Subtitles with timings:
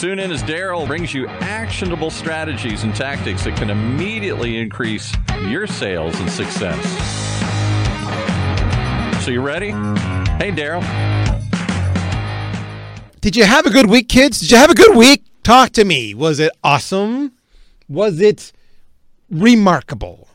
[0.00, 5.66] Tune in as Darryl brings you actionable strategies and tactics that can immediately increase your
[5.66, 6.82] sales and success.
[9.22, 9.72] So, you ready?
[10.38, 10.80] Hey, Darryl.
[13.20, 14.40] Did you have a good week, kids?
[14.40, 15.22] Did you have a good week?
[15.42, 16.14] Talk to me.
[16.14, 17.32] Was it awesome?
[17.86, 18.52] Was it
[19.28, 20.28] remarkable?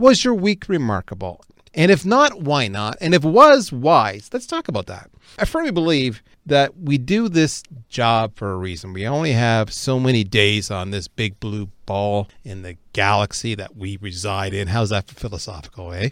[0.00, 1.44] Was your week remarkable?
[1.74, 2.98] And if not, why not?
[3.00, 4.20] And if was, why?
[4.32, 5.10] Let's talk about that.
[5.38, 8.92] I firmly believe that we do this job for a reason.
[8.92, 13.76] We only have so many days on this big blue ball in the galaxy that
[13.76, 14.68] we reside in.
[14.68, 16.10] How's that for philosophical, eh?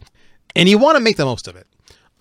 [0.57, 1.67] And you want to make the most of it.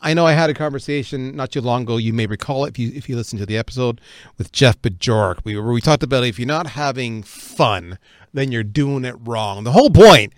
[0.02, 1.98] I know I had a conversation not too long ago.
[1.98, 4.00] You may recall it if you if you listen to the episode
[4.38, 5.40] with Jeff Bajorek.
[5.44, 7.98] We we talked about if you're not having fun,
[8.34, 9.66] then you're doing it wrong.
[9.66, 10.34] The whole point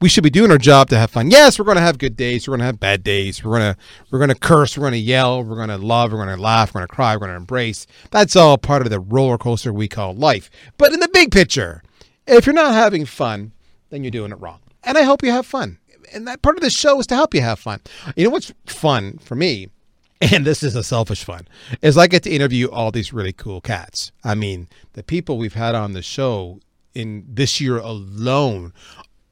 [0.00, 1.30] we should be doing our job to have fun.
[1.30, 2.46] Yes, we're going to have good days.
[2.46, 3.42] We're going to have bad days.
[3.42, 3.80] We're going to
[4.10, 4.76] we're going to curse.
[4.76, 5.42] We're going to yell.
[5.42, 6.12] We're going to love.
[6.12, 6.74] We're going to laugh.
[6.74, 7.14] We're going to cry.
[7.14, 7.86] We're going to embrace.
[8.10, 10.50] That's all part of the roller coaster we call life.
[10.76, 11.82] But in the big picture,
[12.26, 13.52] if you're not having fun,
[13.90, 14.60] then you're doing it wrong.
[14.84, 15.78] And I hope you have fun.
[16.12, 17.80] And that part of the show is to help you have fun.
[18.14, 19.68] You know what's fun for me?
[20.18, 21.46] And this is a selfish fun,
[21.82, 24.12] is I get to interview all these really cool cats.
[24.24, 26.58] I mean, the people we've had on the show
[26.94, 28.72] in this year alone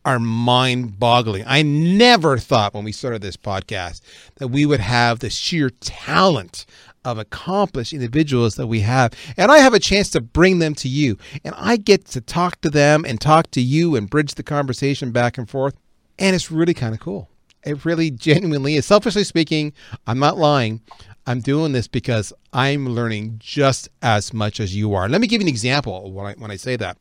[0.04, 1.44] are mind boggling.
[1.46, 4.00] I never thought when we started this podcast
[4.36, 6.66] that we would have the sheer talent
[7.04, 9.12] of accomplished individuals that we have.
[9.36, 11.18] And I have a chance to bring them to you.
[11.44, 15.12] And I get to talk to them and talk to you and bridge the conversation
[15.12, 15.76] back and forth.
[16.18, 17.28] And it's really kind of cool.
[17.64, 18.86] It really genuinely is.
[18.86, 19.72] Selfishly speaking,
[20.06, 20.80] I'm not lying.
[21.26, 25.08] I'm doing this because I'm learning just as much as you are.
[25.08, 26.98] Let me give you an example when I, when I say that.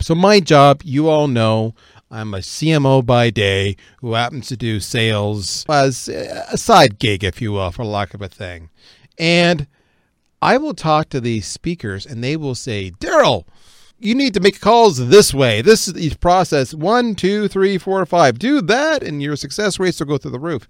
[0.00, 1.74] So, my job, you all know,
[2.12, 7.40] I'm a CMO by day who happens to do sales as a side gig, if
[7.40, 8.70] you will, for lack of a thing.
[9.16, 9.68] And
[10.42, 13.44] I will talk to these speakers and they will say, Darryl,
[14.00, 15.62] you need to make calls this way.
[15.62, 18.38] This is the process one, two, three, four, five.
[18.38, 20.66] Do that, and your success rates will go through the roof.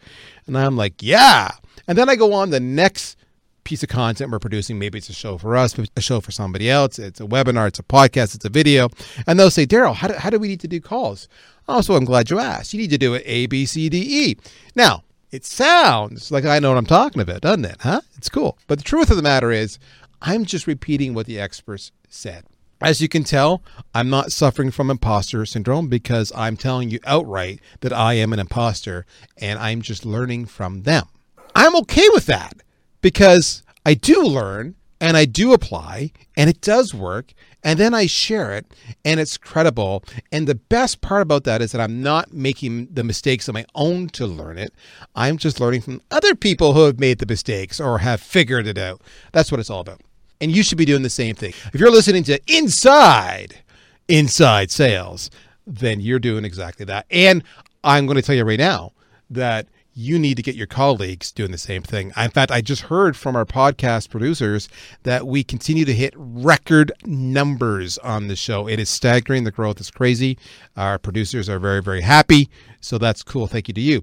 [0.47, 1.53] And I'm like, yeah.
[1.87, 3.17] And then I go on the next
[3.65, 4.79] piece of content we're producing.
[4.79, 6.99] Maybe it's a show for us, a show for somebody else.
[6.99, 8.89] It's a webinar, it's a podcast, it's a video.
[9.27, 11.29] And they'll say, Darryl, how do, how do we need to do calls?
[11.69, 12.75] Oh, also, I'm glad you asked.
[12.75, 14.37] You need to do it A, B, C, D, E.
[14.75, 17.77] Now, it sounds like I know what I'm talking about, doesn't it?
[17.81, 18.01] Huh?
[18.17, 18.59] It's cool.
[18.67, 19.79] But the truth of the matter is,
[20.21, 22.45] I'm just repeating what the experts said.
[22.83, 23.63] As you can tell,
[23.95, 28.39] I'm not suffering from imposter syndrome because I'm telling you outright that I am an
[28.39, 29.05] imposter
[29.37, 31.07] and I'm just learning from them.
[31.55, 32.63] I'm okay with that
[33.01, 38.07] because I do learn and I do apply and it does work and then I
[38.07, 38.67] share it
[39.05, 40.05] and it's credible.
[40.33, 43.65] And the best part about that is that I'm not making the mistakes of my
[43.75, 44.73] own to learn it.
[45.15, 48.79] I'm just learning from other people who have made the mistakes or have figured it
[48.79, 49.03] out.
[49.33, 50.01] That's what it's all about.
[50.41, 51.53] And you should be doing the same thing.
[51.73, 53.63] If you're listening to Inside
[54.09, 55.31] Inside Sales,
[55.67, 57.07] then you're doing exactly that.
[57.11, 57.45] And
[57.85, 58.93] I'm going to tell you right now
[59.29, 62.13] that you need to get your colleagues doing the same thing.
[62.17, 64.69] In fact, I just heard from our podcast producers
[65.03, 68.69] that we continue to hit record numbers on the show.
[68.69, 69.45] It is staggering.
[69.45, 70.39] The growth is crazy.
[70.77, 72.49] Our producers are very, very happy.
[72.81, 73.47] So that's cool.
[73.47, 74.03] Thank you to you.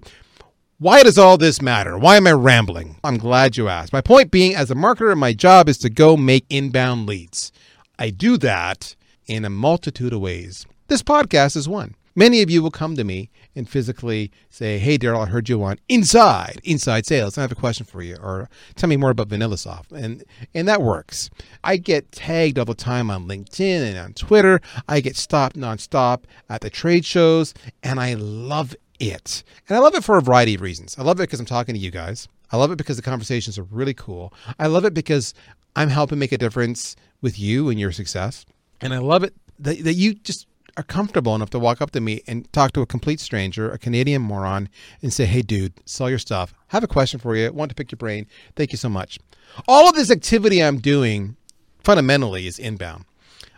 [0.80, 1.98] Why does all this matter?
[1.98, 3.00] Why am I rambling?
[3.02, 3.92] I'm glad you asked.
[3.92, 7.50] My point being, as a marketer, my job is to go make inbound leads.
[7.98, 8.94] I do that
[9.26, 10.66] in a multitude of ways.
[10.86, 11.96] This podcast is one.
[12.18, 15.62] Many of you will come to me and physically say, Hey, Darryl, I heard you
[15.62, 17.38] on Inside, Inside Sales.
[17.38, 18.16] I have a question for you.
[18.16, 19.92] Or tell me more about VanillaSoft.
[19.92, 21.30] And, and that works.
[21.62, 24.60] I get tagged all the time on LinkedIn and on Twitter.
[24.88, 27.54] I get stopped nonstop at the trade shows,
[27.84, 29.44] and I love it.
[29.68, 30.98] And I love it for a variety of reasons.
[30.98, 32.26] I love it because I'm talking to you guys.
[32.50, 34.34] I love it because the conversations are really cool.
[34.58, 35.34] I love it because
[35.76, 38.44] I'm helping make a difference with you and your success.
[38.80, 42.00] And I love it that, that you just are comfortable enough to walk up to
[42.00, 44.68] me and talk to a complete stranger, a Canadian moron,
[45.02, 46.54] and say, hey, dude, sell your stuff.
[46.68, 47.52] Have a question for you.
[47.52, 48.26] Want to pick your brain.
[48.54, 49.18] Thank you so much.
[49.66, 51.36] All of this activity I'm doing
[51.82, 53.04] fundamentally is inbound.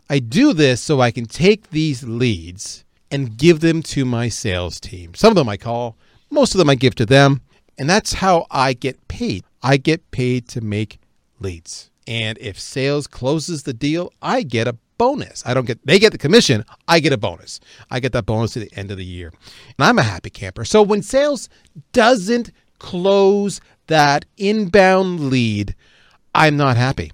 [0.08, 4.80] I do this so I can take these leads and give them to my sales
[4.80, 5.14] team.
[5.14, 5.96] Some of them I call,
[6.30, 7.42] most of them I give to them.
[7.78, 9.44] And that's how I get paid.
[9.62, 11.00] I get paid to make
[11.38, 11.90] leads.
[12.06, 15.42] And if sales closes the deal, I get a bonus.
[15.46, 16.62] I don't get, they get the commission.
[16.86, 17.58] I get a bonus.
[17.90, 19.32] I get that bonus at the end of the year.
[19.78, 20.62] And I'm a happy camper.
[20.66, 21.48] So when sales
[21.94, 25.74] doesn't close that inbound lead,
[26.34, 27.12] I'm not happy.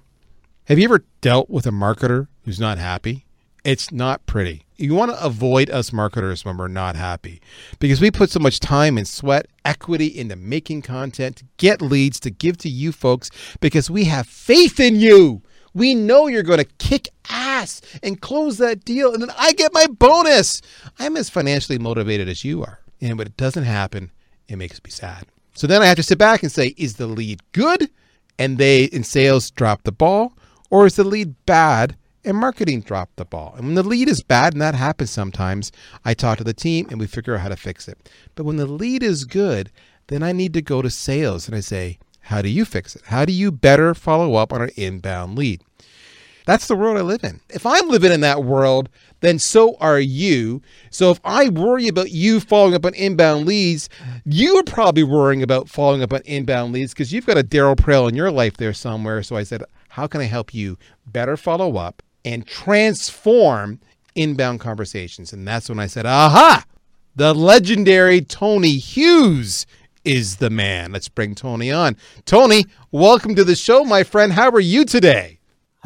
[0.65, 3.25] Have you ever dealt with a marketer who's not happy?
[3.63, 4.65] It's not pretty.
[4.75, 7.41] You want to avoid us marketers when we're not happy
[7.79, 12.19] because we put so much time and sweat, equity into making content to get leads
[12.19, 13.31] to give to you folks
[13.61, 15.41] because we have faith in you.
[15.77, 19.75] We know you're going to kick ass and close that deal, and then I get
[19.75, 20.59] my bonus.
[20.97, 22.79] I'm as financially motivated as you are.
[22.99, 24.09] And when it doesn't happen,
[24.47, 25.27] it makes me sad.
[25.53, 27.91] So then I have to sit back and say, is the lead good?
[28.39, 30.33] And they in sales drop the ball,
[30.71, 31.95] or is the lead bad?
[32.25, 33.53] and marketing dropped the ball.
[33.55, 35.71] And when the lead is bad, and that happens sometimes,
[36.03, 38.09] I talk to the team and we figure out how to fix it.
[38.35, 39.71] But when the lead is good,
[40.07, 43.03] then I need to go to sales and I say, how do you fix it?
[43.05, 45.63] How do you better follow up on an inbound lead?
[46.47, 47.41] That's the world I live in.
[47.49, 48.89] If I'm living in that world,
[49.19, 50.63] then so are you.
[50.89, 53.89] So if I worry about you following up on inbound leads,
[54.25, 57.75] you are probably worrying about following up on inbound leads because you've got a Darryl
[57.75, 59.21] Praill in your life there somewhere.
[59.21, 63.79] So I said, how can I help you better follow up and transform
[64.17, 65.31] inbound conversations.
[65.31, 66.65] And that's when I said, aha,
[67.15, 69.65] the legendary Tony Hughes
[70.03, 70.91] is the man.
[70.91, 71.95] Let's bring Tony on.
[72.25, 74.33] Tony, welcome to the show, my friend.
[74.33, 75.36] How are you today?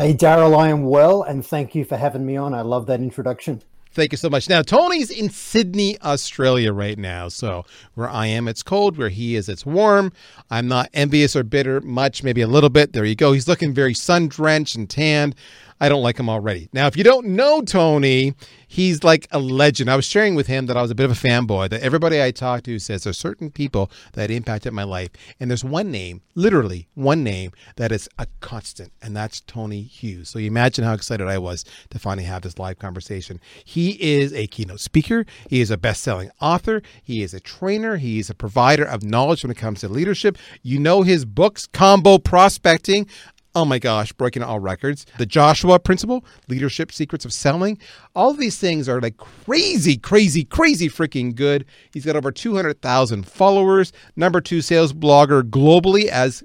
[0.01, 2.55] Hey, Darryl, I am well, and thank you for having me on.
[2.55, 3.61] I love that introduction.
[3.91, 4.49] Thank you so much.
[4.49, 7.27] Now, Tony's in Sydney, Australia right now.
[7.27, 8.97] So, where I am, it's cold.
[8.97, 10.11] Where he is, it's warm.
[10.49, 12.93] I'm not envious or bitter much, maybe a little bit.
[12.93, 13.31] There you go.
[13.33, 15.35] He's looking very sun drenched and tanned.
[15.81, 16.69] I don't like him already.
[16.71, 18.35] Now, if you don't know Tony,
[18.67, 19.89] he's like a legend.
[19.89, 22.21] I was sharing with him that I was a bit of a fanboy, that everybody
[22.21, 25.09] I talk to says there's certain people that impacted my life.
[25.39, 30.29] And there's one name, literally one name, that is a constant, and that's Tony Hughes.
[30.29, 33.39] So you imagine how excited I was to finally have this live conversation.
[33.65, 37.97] He is a keynote speaker, he is a best selling author, he is a trainer,
[37.97, 40.37] he is a provider of knowledge when it comes to leadership.
[40.61, 43.07] You know his books, Combo Prospecting
[43.55, 45.05] oh my gosh, breaking all records.
[45.17, 47.77] The Joshua Principle, Leadership Secrets of Selling.
[48.15, 51.65] All of these things are like crazy, crazy, crazy freaking good.
[51.93, 56.43] He's got over 200,000 followers, number two sales blogger globally as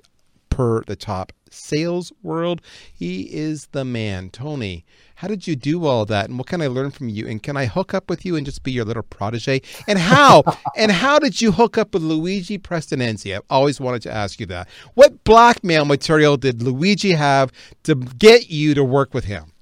[0.51, 2.61] per the top sales world.
[2.93, 4.31] He is the man.
[4.31, 4.85] Tony,
[5.17, 6.29] how did you do all that?
[6.29, 7.27] And what can I learn from you?
[7.27, 9.63] And can I hook up with you and just be your little protege?
[9.89, 10.45] And how?
[10.77, 13.35] and how did you hook up with Luigi Prestinenzi?
[13.35, 14.69] I've always wanted to ask you that.
[14.93, 17.51] What blackmail material did Luigi have
[17.85, 19.53] to get you to work with him?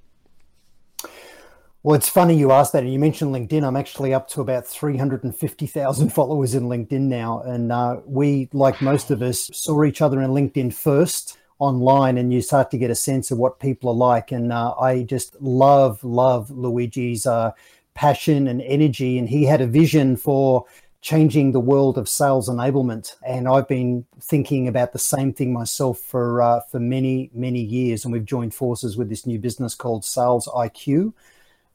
[1.85, 3.63] Well, it's funny you asked that, and you mentioned LinkedIn.
[3.63, 9.13] I'm actually up to about 350,000 followers in LinkedIn now, and uh, we, like most
[9.13, 12.95] of us, saw each other in LinkedIn first online and you start to get a
[12.95, 14.33] sense of what people are like.
[14.33, 17.53] And uh, I just love, love Luigi's uh,
[17.95, 19.19] passion and energy.
[19.19, 20.65] And he had a vision for
[21.01, 23.15] changing the world of sales enablement.
[23.27, 28.05] And I've been thinking about the same thing myself for uh, for many, many years.
[28.05, 31.13] And we've joined forces with this new business called Sales IQ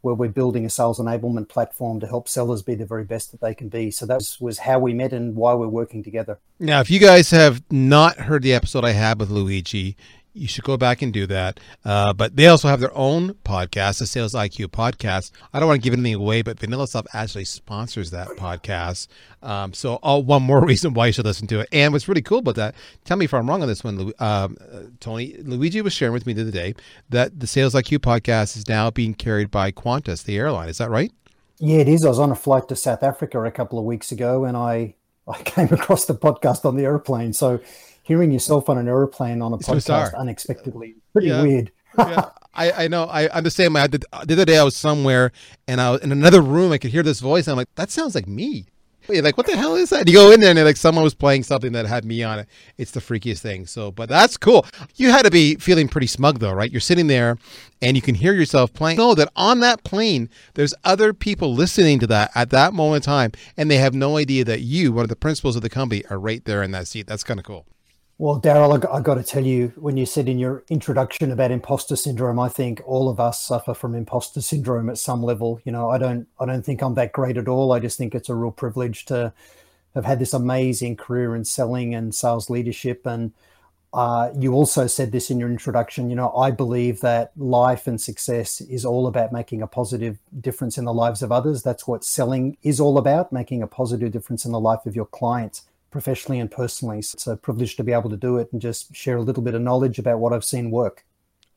[0.01, 3.41] where we're building a sales enablement platform to help sellers be the very best that
[3.41, 3.91] they can be.
[3.91, 6.39] So that was, how we met and why we're working together.
[6.59, 9.95] Now, if you guys have not heard the episode I had with Luigi,
[10.33, 11.59] you should go back and do that.
[11.83, 15.31] Uh, but they also have their own podcast, the Sales IQ podcast.
[15.53, 19.07] I don't want to give anything away, but Vanilla VanillaSoft actually sponsors that podcast.
[19.41, 21.69] Um, so, all, one more reason why you should listen to it.
[21.71, 24.57] And what's really cool about that, tell me if I'm wrong on this one, um,
[24.71, 25.35] uh, Tony.
[25.39, 26.75] Luigi was sharing with me the other day
[27.09, 30.69] that the Sales IQ podcast is now being carried by Qantas, the airline.
[30.69, 31.11] Is that right?
[31.57, 32.05] Yeah, it is.
[32.05, 34.95] I was on a flight to South Africa a couple of weeks ago, and I
[35.27, 37.33] I came across the podcast on the airplane.
[37.33, 37.59] So
[38.09, 40.13] hearing yourself on an airplane on a it's podcast bizarre.
[40.17, 41.43] unexpectedly pretty yeah.
[41.43, 41.71] weird.
[41.97, 43.03] yeah, I, I know.
[43.03, 43.73] I understand.
[43.73, 45.31] My the, the other day I was somewhere
[45.67, 46.71] and I was in another room.
[46.71, 47.45] I could hear this voice.
[47.45, 48.65] And I'm like, that sounds like me.
[49.07, 50.01] You're like, what the hell is that?
[50.01, 52.39] And you go in there and like someone was playing something that had me on
[52.39, 52.47] it.
[52.77, 53.65] It's the freakiest thing.
[53.65, 54.65] So, but that's cool.
[54.95, 56.71] You had to be feeling pretty smug though, right?
[56.71, 57.37] You're sitting there
[57.81, 58.97] and you can hear yourself playing.
[58.97, 63.11] Know that on that plane, there's other people listening to that at that moment in
[63.11, 66.03] time, and they have no idea that you, one of the principals of the company,
[66.09, 67.07] are right there in that seat.
[67.07, 67.65] That's kind of cool.
[68.21, 71.51] Well, Darryl, I, I got to tell you, when you said in your introduction about
[71.51, 75.61] imposter syndrome, I think all of us suffer from imposter syndrome at some level.
[75.63, 77.71] You know, I don't, I don't think I'm that great at all.
[77.71, 79.31] I just think it's a real privilege to
[79.95, 83.05] have had this amazing career in selling and sales leadership.
[83.05, 83.31] And
[83.93, 86.09] uh, you also said this in your introduction.
[86.09, 90.77] You know, I believe that life and success is all about making a positive difference
[90.77, 91.63] in the lives of others.
[91.63, 95.05] That's what selling is all about, making a positive difference in the life of your
[95.05, 97.01] clients professionally and personally.
[97.01, 99.43] So it's a privilege to be able to do it and just share a little
[99.43, 101.05] bit of knowledge about what I've seen work.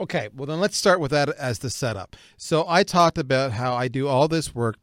[0.01, 2.17] Okay, well then let's start with that as the setup.
[2.37, 4.77] So I talked about how I do all this work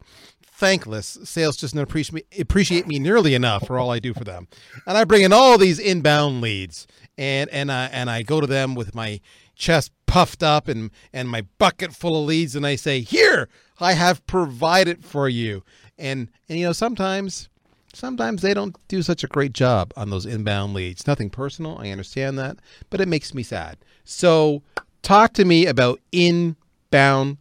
[0.59, 1.17] thankless.
[1.23, 4.47] Sales just don't appreciate me, appreciate me nearly enough for all I do for them.
[4.85, 6.85] And I bring in all these inbound leads
[7.17, 9.21] and and I and I go to them with my
[9.55, 13.47] chest puffed up and and my bucket full of leads and I say, "Here,
[13.79, 15.63] I have provided for you."
[15.97, 17.49] And and you know, sometimes
[17.93, 21.07] sometimes they don't do such a great job on those inbound leads.
[21.07, 22.57] Nothing personal, I understand that,
[22.89, 23.77] but it makes me sad.
[24.03, 24.61] So,
[25.01, 27.37] talk to me about inbound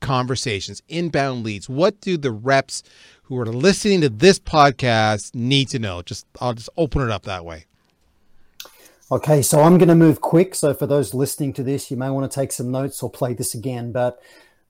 [0.00, 1.68] conversations, inbound leads.
[1.68, 2.82] What do the reps
[3.24, 6.02] who are listening to this podcast need to know?
[6.02, 7.66] Just I'll just open it up that way.
[9.10, 10.54] Okay, so I'm going to move quick.
[10.56, 13.34] So for those listening to this, you may want to take some notes or play
[13.34, 13.92] this again.
[13.92, 14.20] But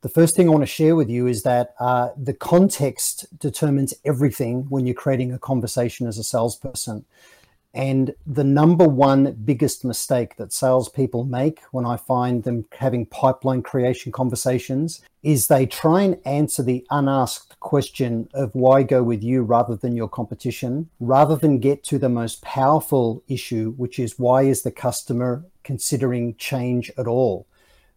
[0.06, 3.92] the first thing I want to share with you is that uh, the context determines
[4.04, 7.04] everything when you're creating a conversation as a salesperson.
[7.74, 13.64] And the number one biggest mistake that salespeople make when I find them having pipeline
[13.64, 19.42] creation conversations is they try and answer the unasked question of why go with you
[19.42, 24.42] rather than your competition, rather than get to the most powerful issue, which is why
[24.42, 27.44] is the customer considering change at all?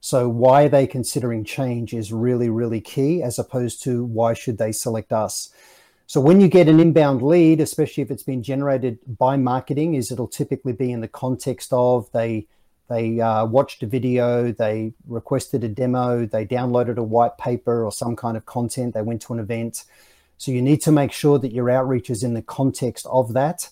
[0.01, 4.57] So, why are they considering change is really, really key, as opposed to why should
[4.57, 5.49] they select us?
[6.09, 10.11] So when you get an inbound lead, especially if it's been generated by marketing, is
[10.11, 12.47] it'll typically be in the context of they
[12.87, 17.91] they uh, watched a video, they requested a demo, they downloaded a white paper or
[17.91, 19.85] some kind of content, they went to an event.
[20.39, 23.69] So you need to make sure that your outreach is in the context of that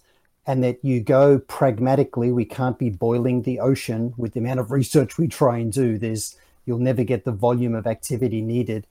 [0.47, 2.31] and that you go pragmatically.
[2.31, 5.97] We can't be boiling the ocean with the amount of research we try and do.
[5.99, 6.35] There's
[6.65, 8.87] you'll never get the volume of activity needed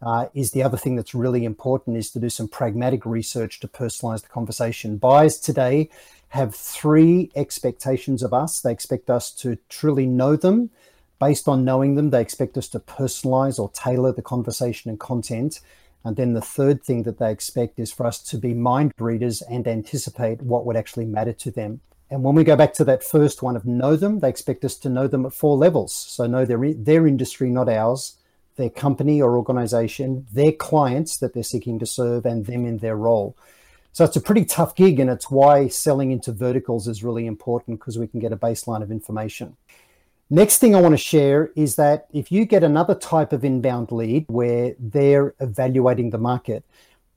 [0.00, 3.68] uh, is the other thing that's really important is to do some pragmatic research to
[3.68, 4.96] personalize the conversation.
[4.96, 5.90] Buyers today
[6.28, 8.60] have three expectations of us.
[8.60, 10.70] They expect us to truly know them.
[11.20, 15.60] Based on knowing them, they expect us to personalize or tailor the conversation and content.
[16.04, 19.42] And then the third thing that they expect is for us to be mind readers
[19.42, 21.80] and anticipate what would actually matter to them.
[22.10, 24.76] And when we go back to that first one of know them, they expect us
[24.76, 25.92] to know them at four levels.
[25.92, 28.18] So know their, their industry, not ours
[28.58, 32.96] their company or organization, their clients that they're seeking to serve, and them in their
[32.96, 33.34] role.
[33.92, 37.78] So it's a pretty tough gig, and it's why selling into verticals is really important
[37.78, 39.56] because we can get a baseline of information.
[40.30, 43.90] Next thing I want to share is that if you get another type of inbound
[43.90, 46.66] lead where they're evaluating the market,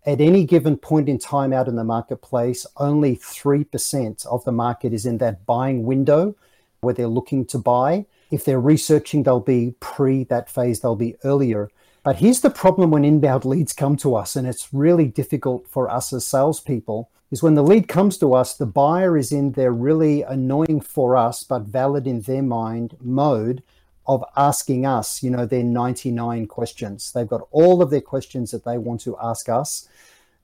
[0.06, 4.94] at any given point in time out in the marketplace, only 3% of the market
[4.94, 6.36] is in that buying window
[6.80, 8.06] where they're looking to buy.
[8.32, 11.70] If they're researching, they'll be pre that phase, they'll be earlier.
[12.04, 15.90] But here's the problem when inbound leads come to us, and it's really difficult for
[15.90, 19.72] us as salespeople, is when the lead comes to us, the buyer is in their
[19.72, 23.64] really annoying for us, but valid in their mind mode
[24.06, 27.12] of asking us, you know, their 99 questions.
[27.12, 29.88] They've got all of their questions that they want to ask us.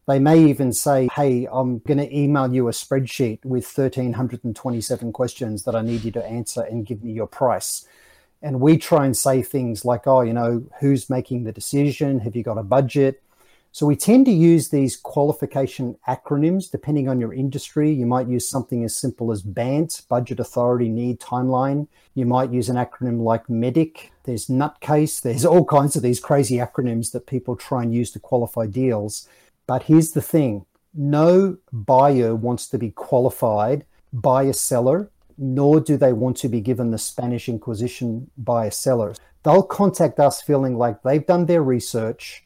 [0.07, 5.63] They may even say, Hey, I'm going to email you a spreadsheet with 1,327 questions
[5.63, 7.85] that I need you to answer and give me your price.
[8.41, 12.19] And we try and say things like, Oh, you know, who's making the decision?
[12.19, 13.21] Have you got a budget?
[13.77, 17.91] So we tend to use these qualification acronyms depending on your industry.
[17.91, 21.87] You might use something as simple as BANT, budget authority need timeline.
[22.15, 24.09] You might use an acronym like MEDIC.
[24.23, 25.21] There's nutcase.
[25.21, 29.29] There's all kinds of these crazy acronyms that people try and use to qualify deals.
[29.67, 30.65] But here's the thing
[30.95, 36.61] no buyer wants to be qualified by a seller, nor do they want to be
[36.61, 39.13] given the Spanish Inquisition by a seller.
[39.43, 42.43] They'll contact us feeling like they've done their research,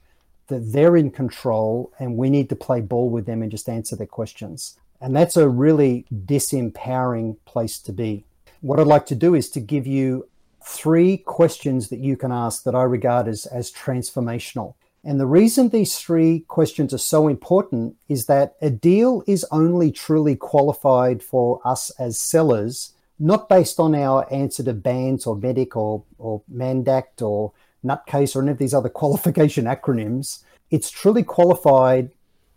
[0.51, 3.95] that they're in control, and we need to play ball with them and just answer
[3.95, 4.77] their questions.
[4.99, 8.25] And that's a really disempowering place to be.
[8.61, 10.27] What I'd like to do is to give you
[10.63, 14.75] three questions that you can ask that I regard as, as transformational.
[15.03, 19.91] And the reason these three questions are so important is that a deal is only
[19.91, 25.75] truly qualified for us as sellers, not based on our answer to BANT or medic
[25.75, 30.43] or, or MANDACT or Nutcase or any of these other qualification acronyms.
[30.69, 32.11] It's truly qualified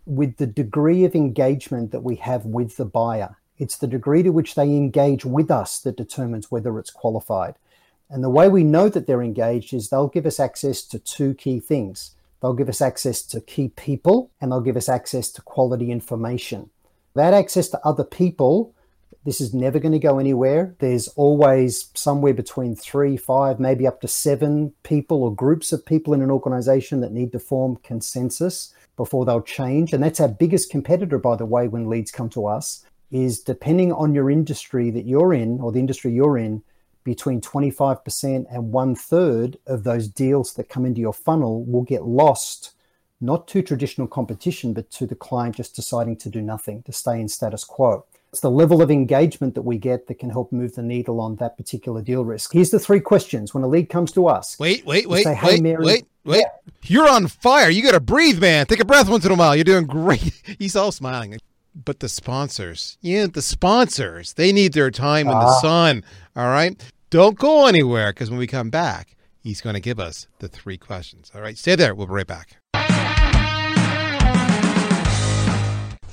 [0.05, 3.37] with the degree of engagement that we have with the buyer.
[3.57, 7.55] It's the degree to which they engage with us that determines whether it's qualified.
[8.09, 11.33] And the way we know that they're engaged is they'll give us access to two
[11.33, 12.11] key things.
[12.41, 16.69] They'll give us access to key people and they'll give us access to quality information.
[17.15, 18.74] That access to other people,
[19.25, 20.75] this is never going to go anywhere.
[20.79, 26.13] There's always somewhere between three, five, maybe up to seven people or groups of people
[26.13, 29.93] in an organization that need to form consensus before they'll change.
[29.93, 33.91] And that's our biggest competitor, by the way, when leads come to us, is depending
[33.91, 36.61] on your industry that you're in or the industry you're in,
[37.03, 42.03] between 25% and one third of those deals that come into your funnel will get
[42.03, 42.71] lost
[43.21, 47.19] not to traditional competition, but to the client just deciding to do nothing, to stay
[47.21, 48.05] in status quo.
[48.35, 51.37] It's the level of engagement that we get that can help move the needle on
[51.37, 52.51] that particular deal risk.
[52.51, 54.59] Here's the three questions when a lead comes to us.
[54.59, 56.39] Wait, wait, wait, say, hey, wait, Mary, wait, wait.
[56.41, 56.71] Yeah.
[56.83, 57.69] You're on fire.
[57.69, 58.65] You got to breathe, man.
[58.65, 59.55] Take a breath once in a while.
[59.55, 60.33] You're doing great.
[60.59, 61.39] He's all smiling.
[61.73, 65.61] But the sponsors, yeah, the sponsors, they need their time in the ah.
[65.61, 66.03] sun.
[66.35, 66.75] All right.
[67.11, 70.77] Don't go anywhere because when we come back, he's going to give us the three
[70.77, 71.31] questions.
[71.33, 71.57] All right.
[71.57, 71.95] Stay there.
[71.95, 72.57] We'll be right back.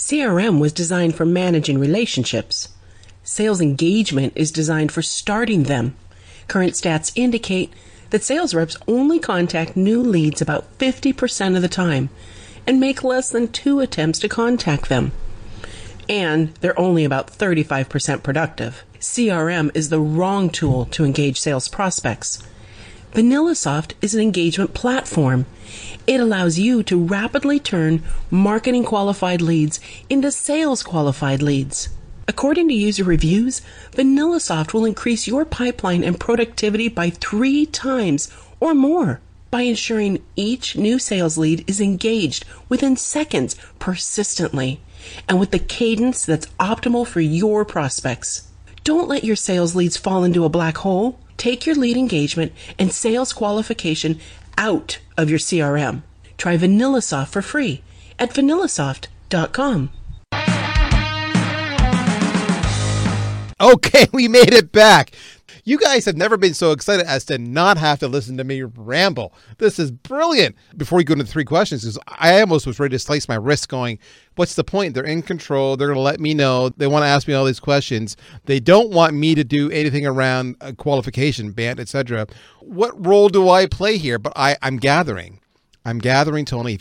[0.02, 2.70] CRM was designed for managing relationships.
[3.22, 5.94] Sales engagement is designed for starting them.
[6.48, 7.72] Current stats indicate
[8.10, 12.10] that sales reps only contact new leads about 50% of the time
[12.66, 15.12] and make less than two attempts to contact them.
[16.08, 18.82] And they're only about 35% productive.
[18.98, 22.42] CRM is the wrong tool to engage sales prospects.
[23.14, 25.44] VanillaSoft is an engagement platform.
[26.06, 31.90] It allows you to rapidly turn marketing qualified leads into sales qualified leads.
[32.26, 33.60] According to user reviews,
[33.92, 40.76] VanillaSoft will increase your pipeline and productivity by three times or more by ensuring each
[40.76, 44.80] new sales lead is engaged within seconds persistently
[45.28, 48.48] and with the cadence that's optimal for your prospects.
[48.84, 51.18] Don't let your sales leads fall into a black hole.
[51.42, 54.20] Take your lead engagement and sales qualification
[54.56, 56.02] out of your CRM.
[56.38, 57.82] Try VanillaSoft for free
[58.16, 59.90] at vanillasoft.com.
[63.60, 65.10] Okay, we made it back.
[65.64, 68.62] You guys have never been so excited as to not have to listen to me
[68.62, 69.32] ramble.
[69.58, 70.56] This is brilliant.
[70.76, 73.36] Before we go into the three questions, because I almost was ready to slice my
[73.36, 74.00] wrist going,
[74.34, 74.94] what's the point?
[74.94, 75.76] They're in control.
[75.76, 76.70] They're going to let me know.
[76.70, 78.16] They want to ask me all these questions.
[78.46, 82.26] They don't want me to do anything around a qualification, BANT, etc.
[82.58, 84.18] What role do I play here?
[84.18, 85.38] But I, I'm gathering.
[85.84, 86.80] I'm gathering, Tony.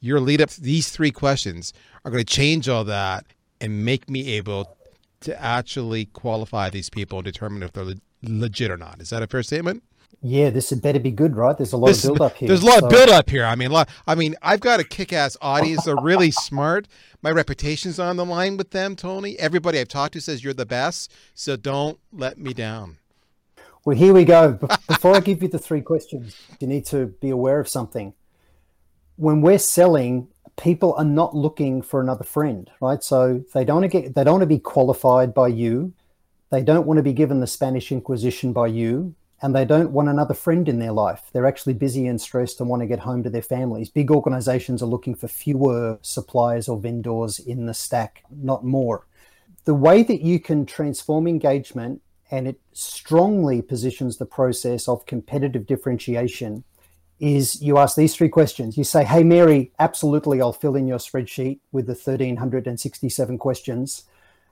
[0.00, 3.26] Your lead up these three questions are going to change all that
[3.60, 4.78] and make me able
[5.20, 9.00] to actually qualify these people and determine if they're legit or not.
[9.00, 9.82] Is that a fair statement?
[10.24, 11.56] Yeah, this had better be good, right?
[11.56, 12.46] There's a lot this, of build up here.
[12.46, 12.86] There's a lot so.
[12.86, 13.44] of build up here.
[13.44, 15.84] I mean, lot, I mean, I've got a kick-ass audience.
[15.84, 16.86] They're really smart.
[17.22, 19.36] My reputation's on the line with them, Tony.
[19.38, 22.98] Everybody I've talked to says you're the best, so don't let me down.
[23.84, 24.60] Well, here we go.
[24.86, 28.14] Before I give you the three questions, you need to be aware of something.
[29.16, 33.02] When we're selling, people are not looking for another friend, right?
[33.02, 35.94] So they don't want to get they don't want to be qualified by you.
[36.52, 40.10] They don't want to be given the Spanish Inquisition by you, and they don't want
[40.10, 41.22] another friend in their life.
[41.32, 43.88] They're actually busy and stressed and want to get home to their families.
[43.88, 49.06] Big organizations are looking for fewer suppliers or vendors in the stack, not more.
[49.64, 55.66] The way that you can transform engagement and it strongly positions the process of competitive
[55.66, 56.64] differentiation
[57.18, 58.76] is you ask these three questions.
[58.76, 64.02] You say, Hey, Mary, absolutely, I'll fill in your spreadsheet with the 1,367 questions.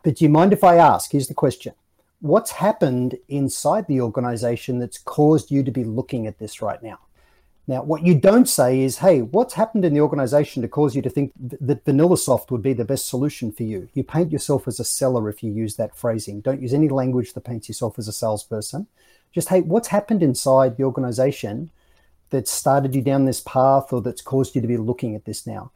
[0.02, 1.12] But do you mind if I ask?
[1.12, 1.74] Here's the question
[2.20, 6.98] what's happened inside the organization that's caused you to be looking at this right now?
[7.66, 11.02] Now, what you don't say is, hey, what's happened in the organization to cause you
[11.02, 13.88] to think that VanillaSoft would be the best solution for you?
[13.94, 16.40] You paint yourself as a seller if you use that phrasing.
[16.40, 18.88] Don't use any language that paints yourself as a salesperson.
[19.32, 21.70] Just, hey, what's happened inside the organization
[22.30, 25.46] that started you down this path or that's caused you to be looking at this
[25.46, 25.70] now?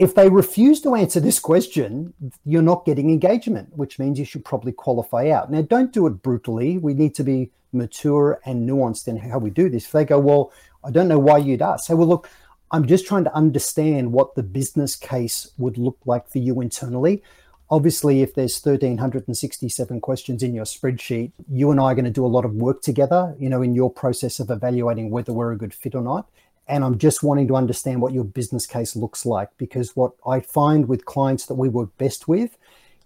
[0.00, 2.14] If they refuse to answer this question,
[2.46, 5.52] you're not getting engagement, which means you should probably qualify out.
[5.52, 6.78] Now, don't do it brutally.
[6.78, 9.84] We need to be mature and nuanced in how we do this.
[9.84, 12.30] If they go, well, I don't know why you'd ask, say, well, look,
[12.70, 17.22] I'm just trying to understand what the business case would look like for you internally.
[17.68, 22.24] Obviously, if there's 1,367 questions in your spreadsheet, you and I are going to do
[22.24, 25.58] a lot of work together, you know, in your process of evaluating whether we're a
[25.58, 26.26] good fit or not
[26.70, 30.38] and I'm just wanting to understand what your business case looks like because what I
[30.38, 32.56] find with clients that we work best with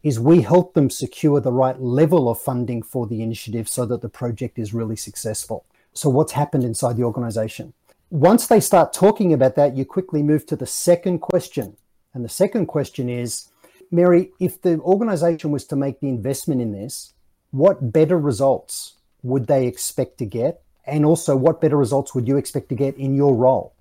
[0.03, 4.03] is we help them secure the right level of funding for the initiative so that
[4.03, 5.65] the project is really successful.
[5.95, 7.73] So, what's happened inside the organization?
[8.11, 11.77] Once they start talking about that, you quickly move to the second question.
[12.13, 13.49] And the second question is
[13.91, 17.15] Mary, if the organization was to make the investment in this,
[17.51, 22.37] what better results would they expect to get and also what better results would you
[22.37, 23.75] expect to get in your role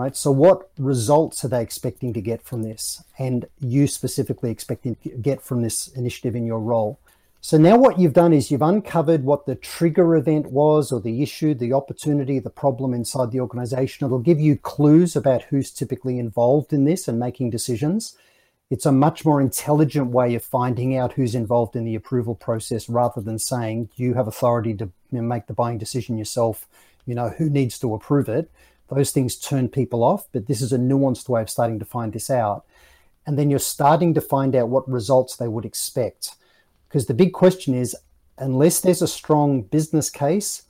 [0.00, 0.16] right?
[0.16, 3.04] So what results are they expecting to get from this?
[3.18, 6.98] And you specifically expecting to get from this initiative in your role.
[7.42, 11.22] So now what you've done is you've uncovered what the trigger event was or the
[11.22, 14.06] issue the opportunity the problem inside the organization.
[14.06, 18.16] It'll give you clues about who's typically involved in this and making decisions.
[18.70, 22.88] It's a much more intelligent way of finding out who's involved in the approval process
[22.88, 26.66] rather than saying you have authority to you make the buying decision yourself,
[27.06, 28.50] you know, who needs to approve it.
[28.88, 32.12] Those things turn people off, but this is a nuanced way of starting to find
[32.12, 32.64] this out.
[33.26, 36.34] And then you're starting to find out what results they would expect.
[36.88, 37.96] Because the big question is
[38.38, 40.62] unless there's a strong business case,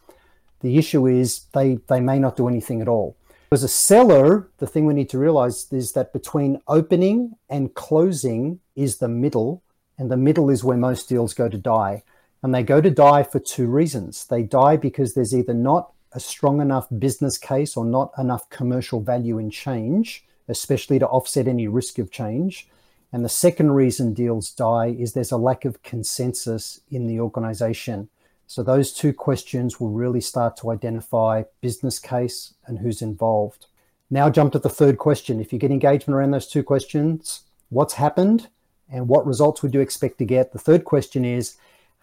[0.61, 3.17] the issue is they, they may not do anything at all.
[3.53, 8.61] As a seller, the thing we need to realize is that between opening and closing
[8.77, 9.63] is the middle,
[9.99, 12.03] and the middle is where most deals go to die.
[12.43, 14.27] And they go to die for two reasons.
[14.27, 19.01] They die because there's either not a strong enough business case or not enough commercial
[19.01, 22.69] value in change, especially to offset any risk of change.
[23.13, 28.09] And the second reason deals die is there's a lack of consensus in the organization.
[28.47, 33.67] So those two questions will really start to identify business case and who's involved.
[34.11, 35.41] Now jump to the third question.
[35.41, 38.49] If you get engagement around those two questions, what's happened
[38.91, 40.53] and what results would you expect to get?
[40.53, 41.57] The third question is,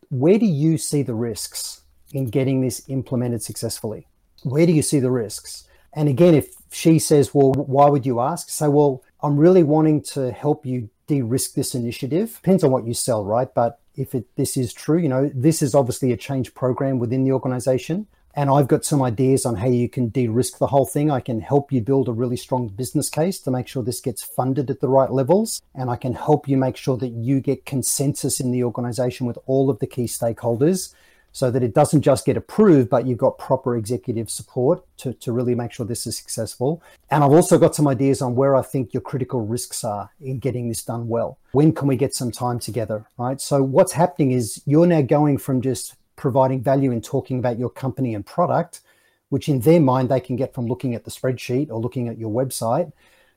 [0.09, 1.81] where do you see the risks
[2.13, 4.07] in getting this implemented successfully?
[4.43, 5.67] Where do you see the risks?
[5.93, 8.49] And again, if she says, well, why would you ask?
[8.49, 12.35] Say, well, I'm really wanting to help you de-risk this initiative.
[12.35, 13.53] Depends on what you sell, right?
[13.53, 17.23] But if it, this is true, you know, this is obviously a change program within
[17.23, 18.07] the organization.
[18.37, 21.09] And I've got some ideas on how you can de risk the whole thing.
[21.09, 24.21] I can help you build a really strong business case to make sure this gets
[24.21, 25.59] funded at the right levels.
[25.73, 29.39] And I can help you make sure that you get consensus in the organization with
[29.47, 30.93] all of the key stakeholders
[31.31, 35.31] so that it doesn't just get approved, but you've got proper executive support to, to
[35.31, 36.83] really make sure this is successful.
[37.09, 40.37] And I've also got some ideas on where I think your critical risks are in
[40.37, 41.39] getting this done well.
[41.53, 43.41] When can we get some time together, right?
[43.41, 47.69] So what's happening is you're now going from just providing value in talking about your
[47.69, 48.81] company and product,
[49.29, 52.17] which in their mind they can get from looking at the spreadsheet or looking at
[52.17, 52.91] your website.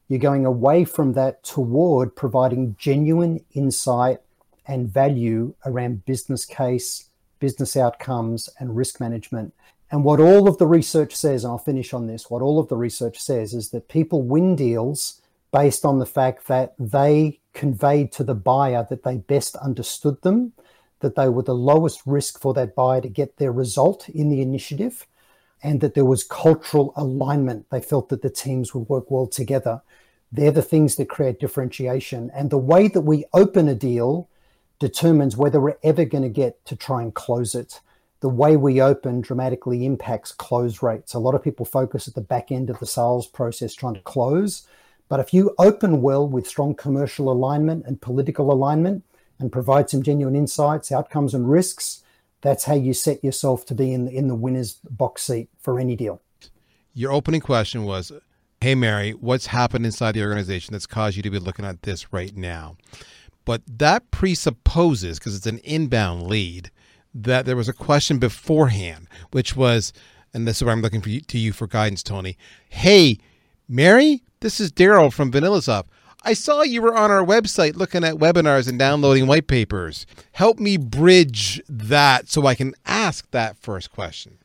[0.09, 4.19] You're going away from that toward providing genuine insight
[4.67, 9.53] and value around business case business outcomes, and risk management.
[9.91, 12.69] And what all of the research says, and I'll finish on this, what all of
[12.69, 15.21] the research says is that people win deals
[15.53, 20.53] based on the fact that they conveyed to the buyer that they best understood them,
[21.01, 24.41] that they were the lowest risk for that buyer to get their result in the
[24.41, 25.07] initiative,
[25.63, 27.69] and that there was cultural alignment.
[27.71, 29.83] They felt that the teams would work well together.
[30.33, 32.31] They're the things that create differentiation.
[32.35, 34.29] And the way that we open a deal
[34.79, 37.81] determines whether we're ever going to get to try and close it.
[38.21, 41.15] The way we open dramatically impacts close rates.
[41.15, 44.01] A lot of people focus at the back end of the sales process trying to
[44.01, 44.67] close.
[45.09, 49.05] But if you open well with strong commercial alignment and political alignment
[49.41, 52.03] and provide some genuine insights, outcomes, and risks,
[52.43, 55.79] that's how you set yourself to be in the, in the winner's box seat for
[55.79, 56.21] any deal.
[56.95, 58.13] Your opening question was
[58.61, 62.13] Hey, Mary, what's happened inside the organization that's caused you to be looking at this
[62.13, 62.77] right now?
[63.47, 66.71] But that presupposes, because it's an inbound lead,
[67.15, 69.93] that there was a question beforehand, which was,
[70.35, 72.37] and this is where I'm looking for you, to you for guidance, Tony.
[72.69, 73.19] Hey,
[73.69, 75.87] Mary, this is Darryl from VanillaSoft.
[76.23, 80.05] I saw you were on our website looking at webinars and downloading white papers.
[80.33, 84.39] Help me bridge that so I can ask that first question.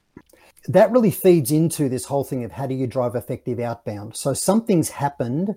[0.68, 4.16] That really feeds into this whole thing of how do you drive effective outbound.
[4.16, 5.56] So something's happened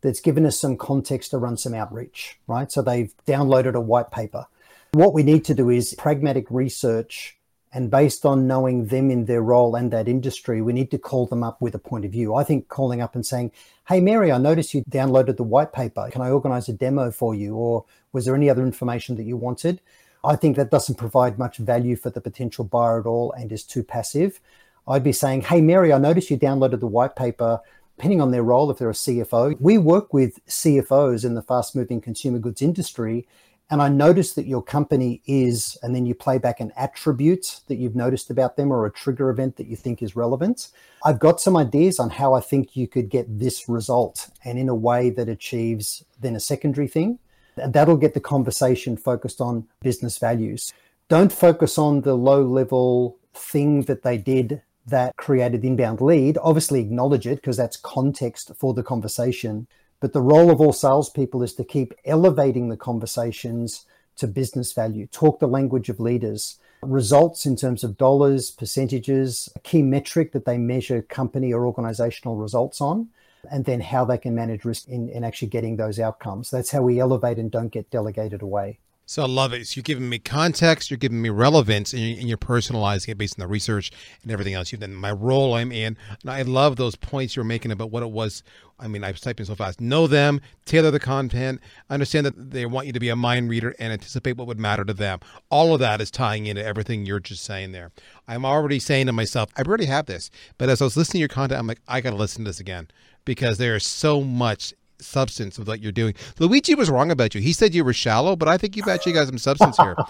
[0.00, 2.72] that's given us some context to run some outreach, right?
[2.72, 4.46] So they've downloaded a white paper.
[4.92, 7.37] What we need to do is pragmatic research.
[7.72, 11.26] And based on knowing them in their role and that industry, we need to call
[11.26, 12.34] them up with a point of view.
[12.34, 13.52] I think calling up and saying,
[13.86, 16.08] Hey, Mary, I noticed you downloaded the white paper.
[16.10, 17.54] Can I organize a demo for you?
[17.54, 19.80] Or was there any other information that you wanted?
[20.24, 23.64] I think that doesn't provide much value for the potential buyer at all and is
[23.64, 24.40] too passive.
[24.86, 27.60] I'd be saying, Hey, Mary, I noticed you downloaded the white paper
[27.98, 31.74] depending on their role, if they're a CFO, we work with CFOs in the fast
[31.74, 33.26] moving consumer goods industry.
[33.70, 37.76] And I noticed that your company is, and then you play back an attribute that
[37.76, 40.68] you've noticed about them or a trigger event that you think is relevant.
[41.04, 44.70] I've got some ideas on how I think you could get this result and in
[44.70, 47.18] a way that achieves then a secondary thing.
[47.56, 50.72] And that'll get the conversation focused on business values.
[51.08, 56.38] Don't focus on the low level thing that they did that created inbound lead.
[56.42, 59.66] Obviously, acknowledge it because that's context for the conversation.
[60.00, 63.84] But the role of all salespeople is to keep elevating the conversations
[64.16, 66.58] to business value, talk the language of leaders.
[66.82, 72.36] Results in terms of dollars, percentages, a key metric that they measure company or organizational
[72.36, 73.08] results on,
[73.50, 76.50] and then how they can manage risk in, in actually getting those outcomes.
[76.50, 78.78] That's how we elevate and don't get delegated away.
[79.08, 79.66] So I love it.
[79.66, 83.42] So you're giving me context, you're giving me relevance, and you're, personalizing it based on
[83.42, 83.90] the research
[84.22, 84.70] and everything else.
[84.70, 85.96] You've done my role I'm in.
[86.20, 88.42] And I love those points you're making about what it was.
[88.78, 89.80] I mean, I was typing so fast.
[89.80, 93.74] Know them, tailor the content, understand that they want you to be a mind reader
[93.78, 95.20] and anticipate what would matter to them.
[95.48, 97.92] All of that is tying into everything you're just saying there.
[98.28, 100.30] I'm already saying to myself, I already have this.
[100.58, 102.50] But as I was listening to your content, I'm like, I got to listen to
[102.50, 102.88] this again
[103.24, 106.14] because there is so much substance of what you're doing.
[106.38, 107.40] Luigi was wrong about you.
[107.40, 109.96] He said you were shallow, but I think you've actually got some substance here.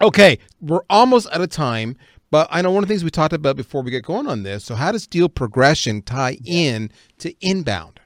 [0.00, 1.96] Okay, we're almost out of time,
[2.30, 4.44] but I know one of the things we talked about before we get going on
[4.44, 4.64] this.
[4.64, 7.98] So, how does deal progression tie in to inbound?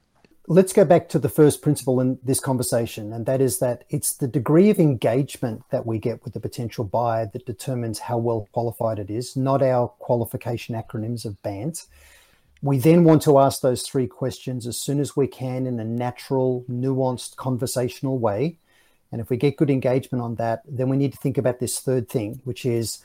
[0.48, 4.14] Let's go back to the first principle in this conversation, and that is that it's
[4.14, 8.48] the degree of engagement that we get with the potential buyer that determines how well
[8.52, 11.86] qualified it is, not our qualification acronyms of BANT.
[12.62, 15.84] We then want to ask those three questions as soon as we can in a
[15.84, 18.56] natural, nuanced, conversational way.
[19.10, 21.80] And if we get good engagement on that, then we need to think about this
[21.80, 23.04] third thing, which is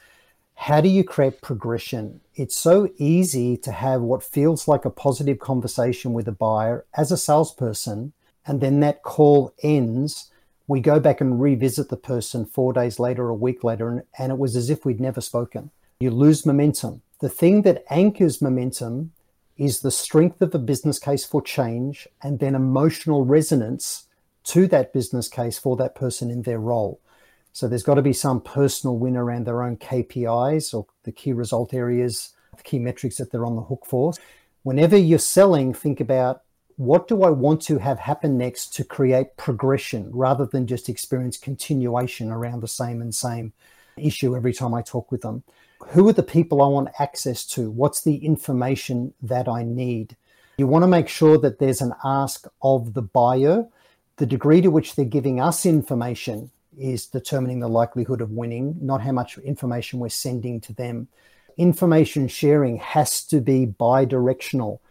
[0.54, 2.22] how do you create progression?
[2.36, 7.12] It's so easy to have what feels like a positive conversation with a buyer as
[7.12, 8.14] a salesperson,
[8.46, 10.32] and then that call ends.
[10.68, 14.38] We go back and revisit the person four days later, a week later, and, it
[14.38, 15.72] was as if we'd never spoken.
[16.00, 17.02] You lose momentum.
[17.22, 19.14] The thing that anchors momentum
[19.58, 24.08] is the strength of a business case for change and then emotional resonance
[24.44, 27.02] to that business case for that person in their role.
[27.54, 31.34] So there's got to be some personal win around their own KPIs or the key
[31.34, 34.14] result areas, the key metrics that they're on the hook for.
[34.64, 36.44] Whenever you're selling, think about
[36.76, 41.38] what do I want to have happen next to create progression rather than just experience
[41.38, 43.54] continuation around the same and same
[43.98, 45.44] issue every time I talk with them
[45.80, 47.70] who are the people I want access to?
[47.70, 50.16] What's the information that I need?
[50.58, 53.68] You want to make sure that there's an ask of the buyer.
[54.18, 59.02] The degree to which they're giving us information is determining the likelihood of winning, not
[59.02, 61.08] how much information we're sending to them.
[61.58, 64.82] Information sharing has to be bi directional,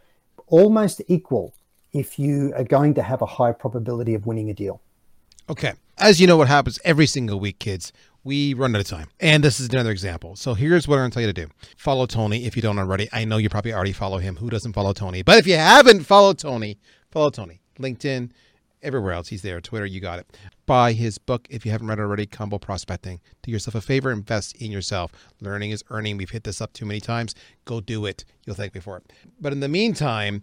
[0.48, 1.54] almost equal
[1.92, 4.80] if you are going to have a high probability of winning a deal.
[5.48, 5.74] Okay.
[5.98, 7.92] As you know, what happens every single week, kids,
[8.26, 9.06] we run out of time.
[9.20, 10.34] And this is another example.
[10.34, 12.78] So here's what I'm going to tell you to do follow Tony if you don't
[12.78, 13.08] already.
[13.12, 14.36] I know you probably already follow him.
[14.36, 15.22] Who doesn't follow Tony?
[15.22, 16.78] But if you haven't followed Tony,
[17.12, 17.60] follow Tony.
[17.78, 18.32] LinkedIn,
[18.82, 19.28] everywhere else.
[19.28, 19.60] He's there.
[19.60, 20.36] Twitter, you got it.
[20.66, 23.20] Buy his book if you haven't read it already, Combo Prospecting.
[23.42, 25.12] Do yourself a favor, invest in yourself.
[25.40, 26.16] Learning is earning.
[26.16, 27.32] We've hit this up too many times.
[27.64, 28.24] Go do it.
[28.44, 29.12] You'll thank me for it.
[29.40, 30.42] But in the meantime,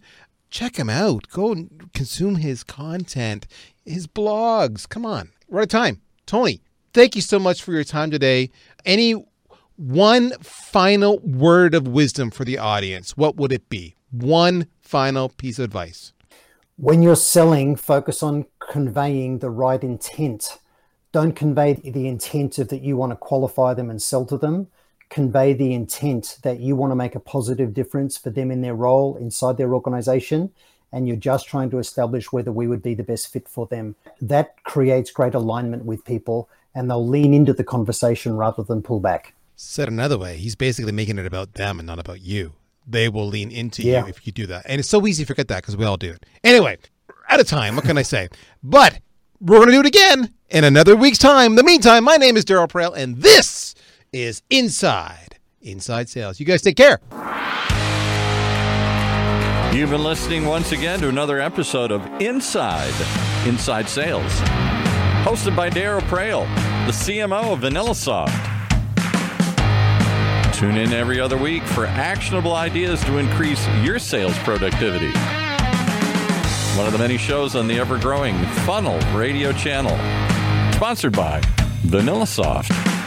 [0.50, 1.28] check him out.
[1.30, 3.46] Go consume his content,
[3.84, 4.88] his blogs.
[4.88, 5.32] Come on.
[5.50, 6.02] We're out of time.
[6.26, 6.62] Tony,
[6.94, 8.52] thank you so much for your time today.
[8.86, 9.16] Any
[9.76, 13.96] one final word of wisdom for the audience, what would it be?
[14.12, 16.14] One final piece of advice.
[16.78, 20.58] When you're selling, focus on conveying the right intent.
[21.12, 24.68] Don't convey the intent of that you want to qualify them and sell to them.
[25.10, 28.74] Convey the intent that you want to make a positive difference for them in their
[28.74, 30.52] role inside their organization
[30.92, 33.96] and you're just trying to establish whether we would be the best fit for them.
[34.22, 39.00] That creates great alignment with people and they'll lean into the conversation rather than pull
[39.00, 39.34] back.
[39.56, 42.54] Said another way, he's basically making it about them and not about you.
[42.86, 44.04] They will lean into yeah.
[44.04, 44.66] you if you do that.
[44.66, 46.26] And it's so easy to forget that because we all do it.
[46.44, 46.78] Anyway,
[47.30, 47.76] out of time.
[47.76, 48.30] What can I say?
[48.62, 49.00] But
[49.40, 51.54] we're going to do it again in another week's time.
[51.54, 53.76] In the meantime, my name is Darryl Praill, and this
[54.12, 56.40] is Inside Inside Sales.
[56.40, 57.00] You guys take care.
[59.74, 62.94] You've been listening once again to another episode of Inside
[63.48, 64.42] Inside Sales,
[65.24, 66.46] hosted by Darryl Praill,
[66.86, 68.52] the CMO of VanillaSoft.
[70.54, 75.14] Tune in every other week for actionable ideas to increase your sales productivity.
[76.78, 79.96] One of the many shows on the ever growing Funnel radio channel,
[80.74, 81.40] sponsored by
[81.84, 83.03] VanillaSoft.